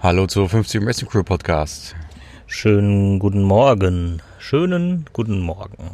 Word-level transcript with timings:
Hallo 0.00 0.28
zur 0.28 0.48
50 0.48 0.86
Wrestling 0.86 1.10
Crew 1.10 1.24
Podcast. 1.24 1.96
Schönen 2.46 3.18
guten 3.18 3.42
Morgen. 3.42 4.22
Schönen 4.38 5.06
guten 5.12 5.40
Morgen. 5.40 5.90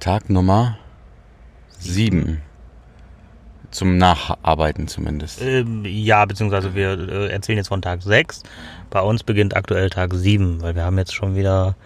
Tag 0.00 0.28
Nummer 0.28 0.76
7. 1.78 2.42
Zum 3.70 3.96
Nacharbeiten 3.96 4.88
zumindest. 4.88 5.40
Ähm, 5.40 5.84
ja, 5.84 6.24
beziehungsweise 6.24 6.74
wir 6.74 6.98
äh, 6.98 7.28
erzählen 7.28 7.58
jetzt 7.58 7.68
von 7.68 7.80
Tag 7.80 8.02
6. 8.02 8.42
Bei 8.90 9.02
uns 9.02 9.22
beginnt 9.22 9.56
aktuell 9.56 9.88
Tag 9.88 10.14
7, 10.14 10.60
weil 10.60 10.74
wir 10.74 10.82
haben 10.82 10.98
jetzt 10.98 11.14
schon 11.14 11.36
wieder 11.36 11.76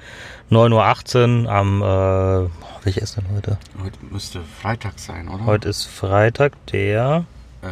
9.18 0.50 1.44
Uhr 1.44 1.52
am, 1.52 1.82
äh, 1.82 2.48
welcher 2.82 3.02
ist 3.02 3.18
denn 3.18 3.26
heute? 3.36 3.58
Heute 3.78 3.98
müsste 4.10 4.40
Freitag 4.40 4.98
sein, 4.98 5.28
oder? 5.28 5.44
Heute 5.44 5.68
ist 5.68 5.84
Freitag, 5.84 6.54
der 6.68 7.26
äh, 7.60 7.66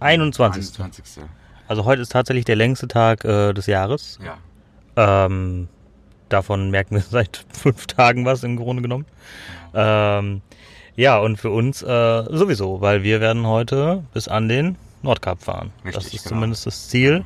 21. 0.00 0.80
21. 0.80 1.24
Also 1.68 1.84
heute 1.84 2.02
ist 2.02 2.12
tatsächlich 2.12 2.44
der 2.44 2.56
längste 2.56 2.88
Tag 2.88 3.24
äh, 3.24 3.52
des 3.52 3.66
Jahres. 3.66 4.18
Ja. 4.24 5.26
Ähm, 5.26 5.68
davon 6.28 6.70
merken 6.70 6.96
wir 6.96 7.02
seit 7.10 7.44
fünf 7.50 7.86
Tagen 7.86 8.24
was 8.24 8.44
im 8.44 8.56
Grunde 8.56 8.82
genommen. 8.82 9.06
Ähm, 9.74 10.42
ja, 10.96 11.18
und 11.18 11.36
für 11.36 11.50
uns 11.50 11.82
äh, 11.82 12.24
sowieso, 12.30 12.80
weil 12.80 13.02
wir 13.02 13.20
werden 13.20 13.46
heute 13.46 14.04
bis 14.14 14.28
an 14.28 14.48
den 14.48 14.76
Nordkap 15.02 15.42
fahren. 15.42 15.72
Richtig, 15.84 15.94
das 15.94 16.04
ist 16.06 16.22
genau. 16.24 16.36
zumindest 16.36 16.66
das 16.66 16.88
Ziel. 16.88 17.24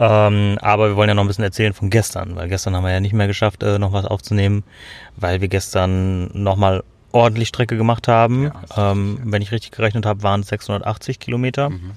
Ähm, 0.00 0.58
aber 0.60 0.88
wir 0.88 0.96
wollen 0.96 1.08
ja 1.08 1.14
noch 1.14 1.24
ein 1.24 1.28
bisschen 1.28 1.44
erzählen 1.44 1.72
von 1.72 1.90
gestern, 1.90 2.36
weil 2.36 2.48
gestern 2.48 2.76
haben 2.76 2.84
wir 2.84 2.92
ja 2.92 3.00
nicht 3.00 3.14
mehr 3.14 3.26
geschafft, 3.26 3.62
äh, 3.62 3.78
noch 3.78 3.92
was 3.92 4.04
aufzunehmen, 4.04 4.62
weil 5.16 5.40
wir 5.40 5.48
gestern 5.48 6.30
nochmal 6.34 6.84
ordentlich 7.10 7.48
Strecke 7.48 7.76
gemacht 7.76 8.06
haben. 8.06 8.44
Ja, 8.44 8.50
richtig, 8.50 8.78
ähm, 8.78 9.20
Wenn 9.24 9.42
ich 9.42 9.52
richtig 9.52 9.72
gerechnet 9.72 10.06
habe, 10.06 10.22
waren 10.22 10.40
es 10.40 10.48
680 10.48 11.18
Kilometer. 11.18 11.70
Mhm. 11.70 11.92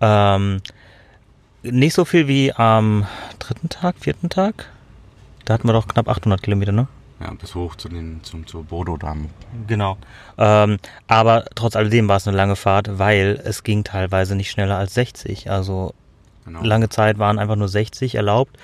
Ähm, 0.00 0.62
nicht 1.62 1.94
so 1.94 2.04
viel 2.04 2.28
wie 2.28 2.52
am 2.52 3.06
dritten 3.38 3.68
Tag, 3.68 3.96
vierten 3.98 4.28
Tag. 4.28 4.66
Da 5.44 5.54
hatten 5.54 5.68
wir 5.68 5.72
doch 5.72 5.88
knapp 5.88 6.08
800 6.08 6.42
Kilometer, 6.42 6.72
ne? 6.72 6.86
Ja, 7.20 7.32
bis 7.34 7.54
hoch 7.54 7.76
zu 7.76 7.88
den, 7.88 8.20
zum, 8.22 8.46
zur 8.46 8.64
Bodo-Damm. 8.64 9.28
Genau. 9.66 9.98
Ähm, 10.38 10.78
aber 11.06 11.44
trotz 11.54 11.76
alledem 11.76 12.08
war 12.08 12.16
es 12.16 12.26
eine 12.26 12.36
lange 12.36 12.56
Fahrt, 12.56 12.98
weil 12.98 13.40
es 13.44 13.62
ging 13.62 13.84
teilweise 13.84 14.34
nicht 14.34 14.50
schneller 14.50 14.78
als 14.78 14.94
60. 14.94 15.50
Also 15.50 15.92
Genau. 16.46 16.62
lange 16.64 16.88
Zeit 16.88 17.18
waren 17.18 17.38
einfach 17.38 17.56
nur 17.56 17.68
60 17.68 18.14
erlaubt. 18.14 18.56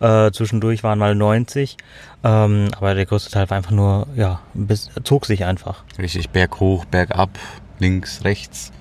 Äh, 0.00 0.30
zwischendurch 0.32 0.84
waren 0.84 0.98
mal 0.98 1.14
90. 1.14 1.78
Ähm, 2.22 2.68
aber 2.76 2.94
der 2.94 3.06
größte 3.06 3.30
Teil 3.30 3.48
war 3.48 3.56
einfach 3.56 3.70
nur, 3.70 4.06
ja, 4.14 4.40
bis, 4.52 4.90
zog 5.04 5.24
sich 5.24 5.44
einfach. 5.46 5.82
Richtig, 5.98 6.28
Berg 6.30 6.60
hoch, 6.60 6.84
Berg 6.84 7.12
ab, 7.12 7.30
links, 7.78 8.24
rechts. 8.24 8.72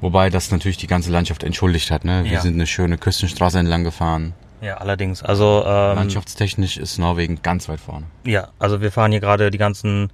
Wobei 0.00 0.30
das 0.30 0.50
natürlich 0.50 0.76
die 0.76 0.86
ganze 0.86 1.10
Landschaft 1.10 1.42
entschuldigt 1.44 1.90
hat. 1.90 2.04
Ne? 2.04 2.24
Wir 2.24 2.32
Ja. 2.32 2.40
sind 2.40 2.54
eine 2.54 2.66
schöne 2.66 2.98
Küstenstraße 2.98 3.58
entlang 3.58 3.84
gefahren. 3.84 4.34
Ja, 4.60 4.78
allerdings. 4.78 5.22
Also 5.22 5.62
ähm, 5.66 5.96
Landschaftstechnisch 5.96 6.76
ist 6.78 6.98
Norwegen 6.98 7.40
ganz 7.42 7.68
weit 7.68 7.80
vorne. 7.80 8.06
Ja, 8.24 8.48
also 8.58 8.80
wir 8.80 8.92
fahren 8.92 9.10
hier 9.12 9.20
gerade 9.20 9.50
die 9.50 9.58
ganzen 9.58 10.10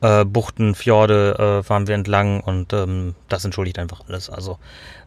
äh, 0.00 0.24
Buchten, 0.24 0.74
Fjorde 0.74 1.60
äh, 1.60 1.62
fahren 1.64 1.86
wir 1.86 1.94
entlang 1.94 2.40
und 2.40 2.72
ähm, 2.72 3.14
das 3.28 3.44
entschuldigt 3.44 3.78
einfach 3.78 4.02
alles. 4.08 4.30
Also 4.30 4.58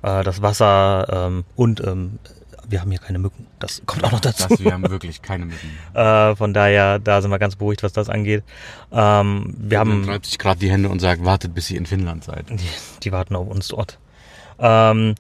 äh, 0.02 0.24
das 0.24 0.42
Wasser 0.42 1.08
ähm, 1.28 1.46
und 1.56 1.82
ähm, 1.86 2.20
wir 2.68 2.80
haben 2.82 2.92
hier 2.92 3.00
keine 3.00 3.20
Mücken. 3.20 3.48
Das 3.60 3.82
kommt 3.86 4.04
auch 4.06 4.12
noch 4.12 4.20
dazu. 4.22 4.48
Das, 4.50 4.60
wir 4.60 4.72
haben 4.74 4.90
wirklich 4.90 5.22
keine 5.22 5.46
Mücken. 5.46 5.70
Äh, 5.94 6.36
von 6.36 6.54
daher, 6.54 6.98
da 7.00 7.22
sind 7.22 7.30
wir 7.32 7.40
ganz 7.40 7.56
beruhigt, 7.56 7.84
was 7.84 7.94
das 7.94 8.10
angeht. 8.10 8.44
Ähm, 8.92 9.54
wir 9.58 9.80
Man 9.80 9.88
haben 10.04 10.10
reibt 10.10 10.26
sich 10.26 10.40
gerade 10.40 10.60
die 10.60 10.72
Hände 10.72 10.90
und 10.90 11.00
sagt, 11.00 11.24
wartet, 11.24 11.54
bis 11.54 11.70
ihr 11.70 11.78
in 11.78 11.86
Finnland 11.86 12.24
seid. 12.24 12.50
die, 12.50 12.60
die 13.04 13.12
warten 13.12 13.36
auf 13.36 13.48
uns 13.48 13.68
dort. 13.70 14.00
Ähm, 14.60 15.16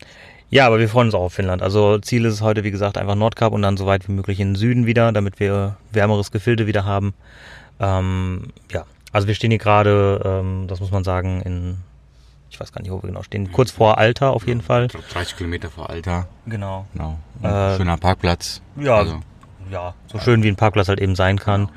ja, 0.49 0.67
aber 0.67 0.77
wir 0.79 0.87
freuen 0.87 1.07
uns 1.07 1.15
auch 1.15 1.21
auf 1.23 1.33
Finnland. 1.33 1.61
Also 1.63 1.97
Ziel 1.97 2.25
ist 2.25 2.33
es 2.35 2.41
heute, 2.41 2.63
wie 2.63 2.71
gesagt, 2.71 2.97
einfach 2.97 3.15
Nordkap 3.15 3.53
und 3.53 3.63
dann 3.63 3.75
so 3.75 3.85
weit 3.87 4.07
wie 4.07 4.11
möglich 4.11 4.39
in 4.39 4.49
den 4.49 4.55
Süden 4.55 4.85
wieder, 4.85 5.11
damit 5.11 5.39
wir 5.39 5.77
wärmeres 5.91 6.31
Gefilde 6.31 6.67
wieder 6.67 6.85
haben. 6.85 7.13
Ähm, 7.79 8.49
ja, 8.71 8.85
also 9.11 9.27
wir 9.27 9.33
stehen 9.35 9.49
hier 9.51 9.57
gerade, 9.59 10.21
ähm, 10.23 10.65
das 10.67 10.79
muss 10.79 10.91
man 10.91 11.03
sagen, 11.03 11.41
in, 11.41 11.77
ich 12.51 12.59
weiß 12.59 12.71
gar 12.71 12.81
nicht, 12.81 12.91
wo 12.91 13.01
wir 13.01 13.07
genau 13.07 13.23
stehen, 13.23 13.51
kurz 13.51 13.71
vor 13.71 13.97
Alter 13.97 14.31
auf 14.31 14.45
jeden 14.45 14.61
Fall. 14.61 14.85
Ich 14.85 14.91
glaube 14.91 15.07
30 15.11 15.37
Kilometer 15.37 15.69
vor 15.71 15.89
Alter. 15.89 16.27
Genau. 16.45 16.85
Genau. 16.93 17.17
Äh, 17.41 17.77
Schöner 17.77 17.97
Parkplatz. 17.97 18.61
Ja, 18.75 18.97
Also, 18.97 19.21
ja, 19.73 19.95
so 20.05 20.19
schön 20.19 20.43
wie 20.43 20.47
ein 20.47 20.55
Parkplatz 20.55 20.87
halt 20.87 21.01
eben 21.01 21.15
sein 21.15 21.39
kann. 21.39 21.67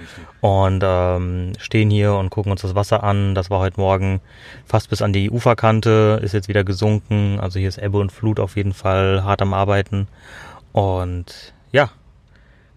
genau, 0.41 0.67
und 0.67 0.83
ähm, 0.85 1.53
stehen 1.59 1.91
hier 1.91 2.15
und 2.15 2.29
gucken 2.31 2.53
uns 2.53 2.61
das 2.61 2.75
Wasser 2.75 3.03
an. 3.03 3.35
Das 3.35 3.49
war 3.51 3.59
heute 3.59 3.81
Morgen 3.81 4.21
fast 4.67 4.91
bis 4.91 5.01
an 5.01 5.15
die 5.15 5.31
Uferkante, 5.31 6.21
ist 6.23 6.35
jetzt 6.35 6.49
wieder 6.49 6.63
gesunken. 6.63 7.41
Also 7.41 7.59
hier 7.59 7.69
ist 7.69 7.79
Ebbe 7.79 7.99
und 7.99 8.13
Flut 8.13 8.39
auf 8.39 8.57
jeden 8.57 8.75
Fall 8.75 9.25
hart 9.25 9.41
am 9.41 9.55
Arbeiten. 9.55 10.09
Und 10.73 11.55
ja, 11.73 11.91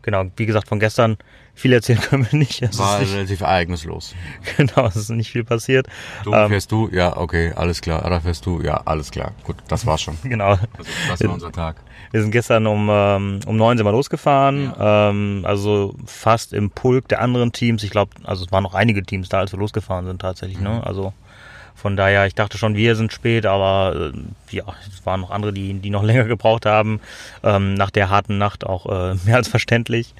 genau, 0.01 0.25
wie 0.35 0.45
gesagt, 0.45 0.67
von 0.67 0.79
gestern 0.79 1.17
viel 1.53 1.73
erzählen 1.73 1.99
können 2.09 2.27
wir 2.31 2.37
nicht. 2.39 2.61
Es 2.61 2.77
War 2.79 2.99
nicht 2.99 3.13
relativ 3.13 3.41
ereignislos. 3.41 4.15
genau, 4.57 4.87
es 4.87 4.95
ist 4.95 5.09
nicht 5.09 5.31
viel 5.31 5.43
passiert. 5.43 5.87
Du 6.23 6.33
Ähm, 6.33 6.49
fährst 6.49 6.71
du? 6.71 6.89
Ja, 6.91 7.17
okay, 7.17 7.53
alles 7.55 7.81
klar. 7.81 8.05
Oder 8.05 8.21
fährst 8.21 8.45
du? 8.45 8.61
Ja, 8.61 8.81
alles 8.85 9.11
klar. 9.11 9.33
Gut, 9.43 9.57
das 9.67 9.85
war's 9.85 10.01
schon. 10.01 10.17
Genau. 10.23 10.51
Also, 10.51 10.65
das 11.09 11.23
war 11.23 11.33
unser 11.33 11.51
Tag. 11.51 11.77
Wir 12.11 12.21
sind 12.21 12.31
gestern 12.31 12.65
um, 12.65 12.87
ähm, 12.91 13.39
um 13.45 13.57
neun 13.57 13.77
sind 13.77 13.85
wir 13.85 13.91
losgefahren, 13.91 14.73
ähm, 14.79 15.41
also 15.45 15.95
fast 16.05 16.53
im 16.53 16.71
Pulk 16.71 17.07
der 17.07 17.21
anderen 17.21 17.51
Teams. 17.51 17.83
Ich 17.83 17.91
glaube, 17.91 18.11
also 18.23 18.45
es 18.45 18.51
waren 18.51 18.63
noch 18.63 18.73
einige 18.73 19.03
Teams 19.03 19.29
da, 19.29 19.39
als 19.39 19.51
wir 19.51 19.59
losgefahren 19.59 20.05
sind 20.07 20.19
tatsächlich. 20.21 20.59
Ne? 20.59 20.81
Also 20.85 21.13
von 21.79 21.95
daher, 21.95 22.25
ich 22.25 22.35
dachte 22.35 22.57
schon, 22.57 22.75
wir 22.75 22.95
sind 22.95 23.13
spät, 23.13 23.45
aber 23.45 24.11
äh, 24.13 24.55
ja, 24.55 24.63
es 24.87 25.05
waren 25.05 25.21
noch 25.21 25.31
andere, 25.31 25.53
die, 25.53 25.73
die 25.73 25.89
noch 25.89 26.03
länger 26.09 26.25
gebraucht 26.25 26.65
haben. 26.65 26.99
Ähm, 27.43 27.73
nach 27.73 27.89
der 27.89 28.09
harten 28.09 28.37
Nacht 28.37 28.65
auch 28.65 28.85
äh, 28.85 29.15
mehr 29.25 29.37
als 29.37 29.47
verständlich. 29.47 30.13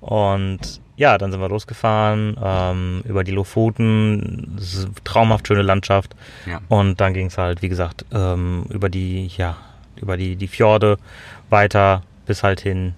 Und 0.00 0.80
ja, 0.96 1.18
dann 1.18 1.30
sind 1.30 1.40
wir 1.40 1.48
losgefahren 1.48 2.36
ähm, 2.42 3.02
über 3.06 3.24
die 3.24 3.32
Lofoten. 3.32 4.58
Traumhaft 5.04 5.46
schöne 5.46 5.62
Landschaft. 5.62 6.14
Ja. 6.46 6.60
Und 6.68 7.00
dann 7.00 7.14
ging 7.14 7.26
es 7.26 7.38
halt, 7.38 7.62
wie 7.62 7.68
gesagt, 7.68 8.04
ähm, 8.12 8.64
über 8.70 8.88
die, 8.88 9.26
ja, 9.26 9.56
über 9.96 10.16
die, 10.16 10.36
die 10.36 10.48
Fjorde 10.48 10.98
weiter 11.50 12.02
bis 12.26 12.42
halt 12.42 12.60
hin, 12.60 12.94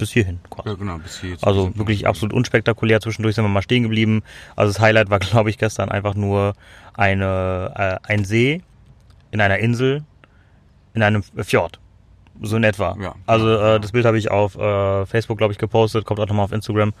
bis 0.00 0.10
hierhin 0.10 0.40
quasi. 0.50 0.70
Ja, 0.70 0.74
genau, 0.74 0.98
bis 0.98 1.20
hier. 1.20 1.36
Also 1.42 1.76
wirklich 1.76 2.06
absolut 2.06 2.32
unspektakulär. 2.32 3.00
Zwischendurch 3.00 3.36
sind 3.36 3.44
wir 3.44 3.48
mal 3.48 3.62
stehen 3.62 3.84
geblieben. 3.84 4.22
Also 4.56 4.72
das 4.72 4.80
Highlight 4.80 5.10
war, 5.10 5.18
glaube 5.20 5.50
ich, 5.50 5.58
gestern 5.58 5.90
einfach 5.90 6.14
nur 6.14 6.54
eine, 6.94 8.00
äh, 8.04 8.12
ein 8.12 8.24
See 8.24 8.62
in 9.30 9.40
einer 9.40 9.58
Insel 9.58 10.04
in 10.94 11.02
einem 11.02 11.22
Fjord. 11.22 11.78
So 12.42 12.56
in 12.56 12.64
etwa. 12.64 12.96
Ja. 13.00 13.14
also 13.26 13.54
äh, 13.54 13.80
das 13.80 13.92
Bild 13.92 14.06
habe 14.06 14.18
ich 14.18 14.30
auf 14.30 14.56
äh, 14.56 15.06
Facebook, 15.06 15.38
glaube 15.38 15.52
ich, 15.52 15.58
gepostet, 15.58 16.06
kommt 16.06 16.20
auch 16.20 16.26
nochmal 16.26 16.44
auf 16.44 16.52
Instagram. 16.52 16.92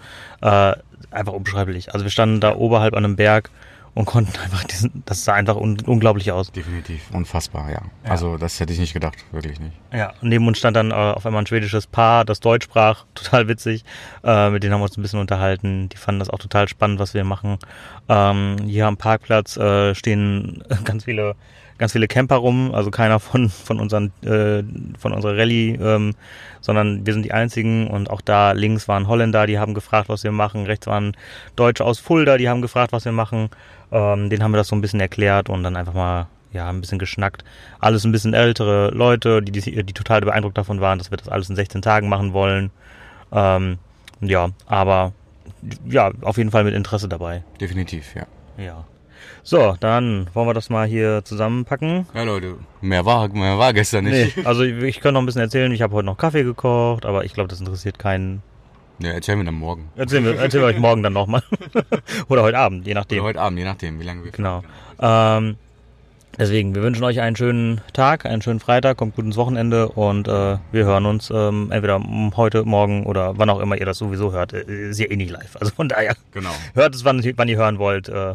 Äh, 0.42 0.74
einfach 1.10 1.32
unbeschreiblich. 1.32 1.92
Also 1.92 2.04
wir 2.04 2.10
standen 2.10 2.40
da 2.40 2.54
oberhalb 2.54 2.94
an 2.94 3.04
einem 3.04 3.16
Berg 3.16 3.50
und 3.94 4.04
konnten 4.04 4.38
einfach 4.38 4.64
diesen, 4.64 5.02
das 5.04 5.24
sah 5.24 5.34
einfach 5.34 5.56
un 5.56 5.78
unglaublich 5.84 6.30
aus. 6.30 6.52
Definitiv. 6.52 7.02
Unfassbar, 7.12 7.70
ja. 7.70 7.82
Ja. 8.04 8.10
Also, 8.10 8.36
das 8.36 8.60
hätte 8.60 8.72
ich 8.72 8.78
nicht 8.78 8.92
gedacht. 8.92 9.16
Wirklich 9.32 9.58
nicht. 9.58 9.72
Ja, 9.92 10.12
und 10.20 10.28
neben 10.28 10.46
uns 10.46 10.58
stand 10.58 10.76
dann 10.76 10.90
äh, 10.92 10.94
auf 10.94 11.26
einmal 11.26 11.42
ein 11.42 11.46
schwedisches 11.46 11.86
Paar, 11.86 12.24
das 12.24 12.40
Deutsch 12.40 12.64
sprach, 12.64 13.04
total 13.14 13.48
witzig. 13.48 13.84
Äh, 14.22 14.50
mit 14.50 14.62
denen 14.62 14.74
haben 14.74 14.80
wir 14.80 14.84
uns 14.84 14.96
ein 14.96 15.02
bisschen 15.02 15.20
unterhalten. 15.20 15.88
Die 15.88 15.96
fanden 15.96 16.20
das 16.20 16.30
auch 16.30 16.38
total 16.38 16.68
spannend, 16.68 17.00
was 17.00 17.14
wir 17.14 17.24
machen. 17.24 17.58
Ähm, 18.08 18.56
hier 18.64 18.86
am 18.86 18.96
Parkplatz 18.96 19.56
äh, 19.56 19.94
stehen 19.94 20.62
ganz 20.84 21.04
viele, 21.04 21.34
ganz 21.78 21.92
viele 21.92 22.06
Camper 22.06 22.36
rum. 22.36 22.72
Also 22.72 22.92
keiner 22.92 23.18
von 23.18 23.48
von 23.48 23.80
unseren 23.80 24.12
äh, 24.22 24.62
von 24.98 25.12
unserer 25.12 25.36
Rallye, 25.36 25.74
ähm, 25.74 26.14
sondern 26.60 27.04
wir 27.06 27.12
sind 27.12 27.24
die 27.24 27.32
einzigen. 27.32 27.88
Und 27.88 28.08
auch 28.08 28.20
da 28.20 28.52
links 28.52 28.86
waren 28.86 29.08
Holländer, 29.08 29.46
die 29.46 29.58
haben 29.58 29.74
gefragt, 29.74 30.08
was 30.08 30.22
wir 30.22 30.32
machen. 30.32 30.66
Rechts 30.66 30.86
waren 30.86 31.16
Deutsche 31.56 31.84
aus 31.84 31.98
Fulda, 31.98 32.38
die 32.38 32.48
haben 32.48 32.62
gefragt, 32.62 32.92
was 32.92 33.04
wir 33.04 33.12
machen. 33.12 33.50
Ähm, 33.92 34.30
denen 34.30 34.42
haben 34.42 34.52
wir 34.52 34.58
das 34.58 34.68
so 34.68 34.76
ein 34.76 34.80
bisschen 34.80 35.00
erklärt 35.00 35.48
und 35.48 35.62
dann 35.62 35.76
einfach 35.76 35.94
mal 35.94 36.26
ja, 36.52 36.68
ein 36.68 36.80
bisschen 36.80 36.98
geschnackt. 36.98 37.44
Alles 37.78 38.04
ein 38.04 38.12
bisschen 38.12 38.34
ältere 38.34 38.90
Leute, 38.90 39.42
die, 39.42 39.52
die, 39.52 39.82
die 39.82 39.92
total 39.92 40.20
beeindruckt 40.20 40.58
davon 40.58 40.80
waren, 40.80 40.98
dass 40.98 41.10
wir 41.10 41.18
das 41.18 41.28
alles 41.28 41.48
in 41.48 41.56
16 41.56 41.82
Tagen 41.82 42.08
machen 42.08 42.32
wollen. 42.32 42.70
Ähm, 43.32 43.78
ja, 44.20 44.50
aber 44.66 45.12
ja, 45.86 46.10
auf 46.22 46.36
jeden 46.38 46.50
Fall 46.50 46.64
mit 46.64 46.74
Interesse 46.74 47.08
dabei. 47.08 47.42
Definitiv, 47.60 48.14
ja. 48.14 48.26
Ja. 48.62 48.84
So, 49.42 49.76
dann 49.80 50.28
wollen 50.34 50.48
wir 50.48 50.54
das 50.54 50.70
mal 50.70 50.86
hier 50.86 51.22
zusammenpacken. 51.24 52.06
Ja, 52.14 52.22
Leute, 52.24 52.56
mehr 52.80 53.04
war, 53.06 53.28
mehr 53.28 53.58
war 53.58 53.72
gestern 53.72 54.04
nicht. 54.04 54.36
Nee, 54.36 54.44
also 54.44 54.62
ich, 54.62 54.82
ich 54.82 55.00
kann 55.00 55.14
noch 55.14 55.20
ein 55.20 55.26
bisschen 55.26 55.42
erzählen. 55.42 55.72
Ich 55.72 55.82
habe 55.82 55.94
heute 55.94 56.06
noch 56.06 56.18
Kaffee 56.18 56.42
gekocht, 56.42 57.06
aber 57.06 57.24
ich 57.24 57.32
glaube, 57.32 57.48
das 57.48 57.60
interessiert 57.60 57.98
keinen. 57.98 58.42
Ja, 59.02 59.12
erzähl 59.12 59.36
mir 59.36 59.44
dann 59.44 59.54
morgen. 59.54 59.88
Erzählen 59.96 60.24
wir, 60.24 60.36
erzählen 60.38 60.62
wir 60.64 60.68
euch 60.68 60.78
morgen 60.78 61.02
dann 61.02 61.14
nochmal. 61.14 61.42
Oder 62.28 62.42
heute 62.42 62.58
Abend, 62.58 62.86
je 62.86 62.92
nachdem. 62.94 63.20
Oder 63.20 63.28
heute 63.28 63.40
Abend, 63.40 63.58
je 63.58 63.64
nachdem, 63.64 63.98
wie 63.98 64.04
lange 64.04 64.24
wir 64.24 64.30
Genau. 64.30 64.62
Ähm, 65.00 65.56
deswegen, 66.38 66.74
wir 66.74 66.82
wünschen 66.82 67.02
euch 67.04 67.20
einen 67.20 67.34
schönen 67.34 67.80
Tag, 67.94 68.26
einen 68.26 68.42
schönen 68.42 68.60
Freitag, 68.60 68.98
kommt 68.98 69.16
gut 69.16 69.24
ins 69.24 69.36
Wochenende 69.38 69.88
und 69.88 70.28
äh, 70.28 70.58
wir 70.70 70.84
hören 70.84 71.06
uns 71.06 71.30
ähm, 71.34 71.70
entweder 71.72 71.98
heute, 72.36 72.64
morgen 72.64 73.06
oder 73.06 73.38
wann 73.38 73.48
auch 73.48 73.60
immer 73.60 73.78
ihr 73.78 73.86
das 73.86 73.96
sowieso 73.96 74.32
hört. 74.32 74.52
Äh, 74.52 74.90
Ist 74.90 74.98
ja 75.00 75.10
eh 75.10 75.16
nicht 75.16 75.30
live. 75.30 75.56
Also 75.58 75.72
von 75.74 75.88
daher, 75.88 76.14
Genau. 76.32 76.50
hört 76.74 76.94
es, 76.94 77.04
wann, 77.04 77.24
wann 77.36 77.48
ihr 77.48 77.56
hören 77.56 77.78
wollt. 77.78 78.10
Äh, 78.10 78.34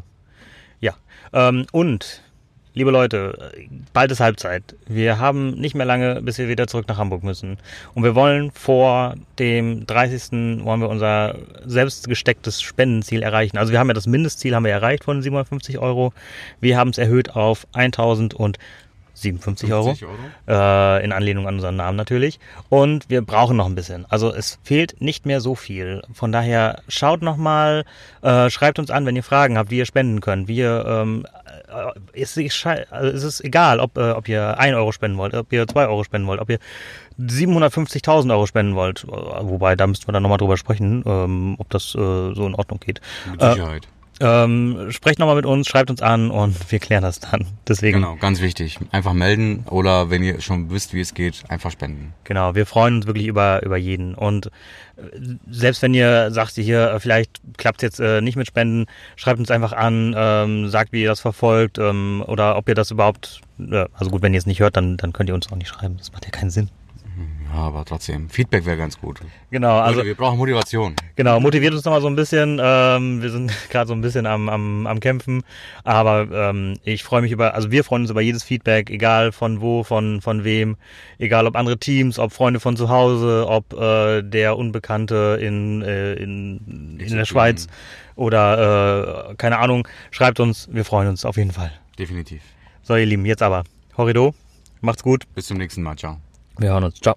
ja. 0.79 0.94
Ähm, 1.31 1.67
und 1.71 2.23
liebe 2.75 2.92
Leute, 2.92 3.51
bald 3.94 4.12
ist 4.12 4.19
Halbzeit. 4.19 4.75
Wir 4.86 5.18
haben 5.18 5.51
nicht 5.51 5.75
mehr 5.75 5.86
lange, 5.86 6.22
bis 6.22 6.38
wir 6.38 6.48
wieder 6.48 6.68
zurück 6.68 6.88
nach 6.88 6.98
Hamburg 6.98 7.24
müssen. 7.24 7.57
Und 7.95 8.04
wir 8.04 8.13
wollen 8.13 8.51
vor 8.51 9.16
dem 9.39 9.88
30. 9.88 10.63
wollen 10.66 10.81
wir 10.81 10.89
unser 10.89 11.36
selbst 11.66 12.07
gestecktes 12.07 12.62
Spendenziel 12.62 13.24
erreichen. 13.24 13.57
Also 13.57 13.72
wir 13.72 13.80
haben 13.80 13.88
ja 13.88 13.94
das 13.94 14.07
Mindestziel 14.07 14.54
haben 14.54 14.66
wir 14.66 14.72
erreicht 14.72 15.06
von 15.06 15.22
750 15.22 15.80
Euro. 15.80 16.13
Wir 16.60 16.77
haben 16.77 16.89
es 16.89 16.98
erhöht 16.98 17.36
auf 17.36 17.66
1000 17.74 18.33
und 18.33 18.60
57 19.16 19.74
Euro, 19.74 19.89
Euro. 19.89 19.98
Äh, 20.48 21.04
in 21.04 21.12
Anlehnung 21.12 21.48
an 21.48 21.56
unseren 21.56 21.77
Namen 21.77 21.95
natürlich. 21.95 22.39
Und 22.69 23.10
wir 23.10 23.22
brauchen 23.22 23.57
noch 23.57 23.66
ein 23.66 23.75
bisschen. 23.75 24.06
Also 24.10 24.33
es 24.33 24.60
fehlt 24.63 25.01
nicht 25.01 25.25
mehr 25.25 25.42
so 25.42 25.56
viel. 25.56 26.01
Von 26.13 26.31
daher 26.31 26.81
schaut 26.88 27.22
nochmal, 27.22 27.86
äh, 28.22 28.50
schreibt 28.50 28.77
uns 28.77 28.92
an, 28.92 29.06
wenn 29.06 29.16
ihr 29.16 29.24
Fragen 29.24 29.57
habt, 29.57 29.72
wie 29.72 29.77
ihr 29.77 29.86
spenden 29.86 30.22
könnt. 30.22 30.48
Wie 30.48 30.57
ihr, 30.57 30.86
ähm, 30.86 31.25
äh, 31.75 32.22
ist, 32.22 32.38
also 32.38 33.12
ist 33.12 33.24
es 33.24 33.42
egal, 33.42 33.80
ob, 33.80 33.98
äh, 33.98 34.12
ob 34.12 34.27
ihr 34.27 34.57
1 34.57 34.75
Euro 34.75 34.92
spenden 34.92 35.18
wollt, 35.18 35.33
ob 35.33 35.51
ihr 35.51 35.68
2 35.68 35.88
Euro 35.88 36.04
spenden 36.04 36.27
wollt, 36.27 36.42
ob 36.42 36.50
ihr 36.50 36.60
750.000 37.19 38.31
Euro 38.31 38.45
spenden 38.45 38.75
wollt. 38.75 39.06
Wobei, 39.07 39.75
da 39.75 39.88
müssten 39.88 40.07
wir 40.07 40.13
dann 40.13 40.24
nochmal 40.24 40.38
drüber 40.38 40.57
sprechen, 40.57 41.04
ähm, 41.06 41.56
ob 41.60 41.69
das 41.69 41.95
äh, 41.95 42.33
so 42.33 42.45
in 42.45 42.56
Ordnung 42.56 42.80
geht. 42.80 43.01
Mit 43.31 43.42
Sicherheit. 43.42 43.88
Ähm, 44.21 44.91
sprecht 44.91 45.19
nochmal 45.19 45.35
mit 45.35 45.45
uns, 45.45 45.67
schreibt 45.67 45.89
uns 45.89 46.01
an 46.01 46.31
und 46.31 46.71
wir 46.71 46.79
klären 46.79 47.03
das 47.03 47.19
dann. 47.19 47.47
Deswegen. 47.67 48.00
Genau, 48.00 48.15
ganz 48.15 48.39
wichtig. 48.39 48.79
Einfach 48.91 49.12
melden 49.12 49.65
oder 49.69 50.09
wenn 50.09 50.23
ihr 50.23 50.39
schon 50.39 50.69
wisst, 50.69 50.94
wie 50.94 51.01
es 51.01 51.13
geht, 51.13 51.44
einfach 51.50 51.71
spenden. 51.71 52.13
Genau, 52.23 52.56
wir 52.56 52.65
freuen 52.65 52.97
uns 52.97 53.07
wirklich 53.07 53.27
über, 53.27 53.62
über 53.63 53.75
jeden. 53.75 54.15
Und 54.15 54.47
äh, 54.95 55.01
selbst 55.50 55.81
wenn 55.81 55.94
ihr 55.94 56.31
sagt, 56.31 56.53
hier, 56.53 56.91
äh, 56.91 57.00
vielleicht 57.01 57.41
klappt 57.57 57.83
es 57.83 57.83
jetzt 57.83 58.00
äh, 58.00 58.21
nicht 58.21 58.38
mit 58.38 58.47
Spenden, 58.47 58.85
schreibt 59.17 59.39
uns 59.39 59.51
einfach 59.51 59.73
an, 59.73 60.15
ähm, 60.17 60.69
sagt, 60.69 60.94
wie 60.94 61.01
ihr 61.01 61.09
das 61.09 61.19
verfolgt 61.19 61.77
ähm, 61.77 62.23
oder 62.25 62.56
ob 62.56 62.69
ihr 62.69 62.75
das 62.75 62.91
überhaupt, 62.91 63.41
äh, 63.59 63.85
also 63.94 64.12
gut, 64.12 64.21
wenn 64.21 64.33
ihr 64.33 64.39
es 64.39 64.45
nicht 64.45 64.62
hört, 64.62 64.77
dann, 64.77 64.95
dann 64.95 65.12
könnt 65.12 65.29
ihr 65.29 65.35
uns 65.35 65.51
auch 65.51 65.57
nicht 65.57 65.67
schreiben. 65.67 65.97
Das 65.97 66.13
macht 66.13 66.23
ja 66.23 66.31
keinen 66.31 66.51
Sinn. 66.51 66.69
Ja, 67.56 67.62
aber 67.62 67.86
trotzdem, 67.86 68.30
Feedback 68.30 68.66
wäre 68.66 68.75
ganz 68.75 69.00
gut. 69.00 69.22
Genau, 69.50 69.78
also 69.78 70.04
wir 70.04 70.16
brauchen 70.16 70.38
Motivation. 70.38 70.94
Genau, 71.16 71.40
motiviert 71.40 71.74
uns 71.74 71.86
nochmal 71.86 72.02
so 72.02 72.07
ein 72.07 72.16
bisschen. 72.18 72.60
Ähm, 72.62 73.22
wir 73.22 73.30
sind 73.30 73.50
gerade 73.69 73.88
so 73.88 73.94
ein 73.94 74.02
bisschen 74.02 74.25
am, 74.25 74.50
am, 74.50 74.86
am 74.86 75.00
Kämpfen, 75.00 75.42
aber 75.86 76.28
ähm, 76.34 76.78
ich 76.84 77.06
freue 77.06 77.22
mich 77.22 77.31
über, 77.31 77.54
also 77.54 77.72
wir 77.72 77.86
freuen 77.86 78.02
uns 78.02 78.12
über 78.12 78.19
jedes 78.19 78.44
Feedback, 78.44 78.90
egal 78.90 79.31
von 79.31 79.62
wo, 79.62 79.84
von 79.84 80.19
von 80.19 80.44
wem, 80.44 80.75
egal 81.18 81.48
ob 81.48 81.56
andere 81.56 81.78
Teams, 81.78 82.19
ob 82.19 82.34
Freunde 82.34 82.60
von 82.60 82.75
zu 82.75 82.90
Hause, 82.90 83.46
ob 83.48 83.72
äh, 83.72 84.22
der 84.22 84.58
Unbekannte 84.58 85.40
in 85.42 85.81
äh, 85.81 86.16
in, 86.16 87.00
in 87.00 87.16
der 87.16 87.24
Schweiz 87.24 87.68
oder 88.18 89.30
äh, 89.30 89.36
keine 89.36 89.60
Ahnung. 89.60 89.88
Schreibt 90.12 90.42
uns, 90.42 90.68
wir 90.74 90.84
freuen 90.84 91.08
uns 91.08 91.24
auf 91.24 91.38
jeden 91.38 91.51
Fall. 91.51 91.72
Definitiv. 91.98 92.42
So 92.84 92.98
ihr 92.98 93.06
Lieben, 93.06 93.25
jetzt 93.25 93.42
aber 93.42 93.63
Horrido, 93.96 94.36
macht's 94.81 95.04
gut. 95.04 95.24
Bis 95.36 95.48
zum 95.48 95.58
nächsten 95.58 95.84
Mal, 95.84 95.96
ciao. 95.96 96.18
Wir 96.58 96.72
hören 96.72 96.84
uns. 96.84 97.00
Ciao. 97.00 97.16